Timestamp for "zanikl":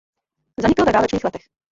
0.61-0.85